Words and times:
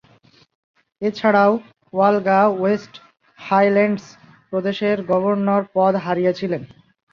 এছাড়াও, 1.01 1.51
Olga 1.97 2.39
West 2.51 2.93
Highlands 3.39 4.05
প্রদেশের 4.49 4.97
governor 5.11 5.63
পদ 5.75 5.93
হারিয়েছিলেন। 6.05 6.61